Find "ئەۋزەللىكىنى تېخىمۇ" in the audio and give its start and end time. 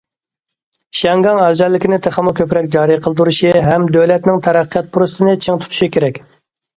1.41-2.33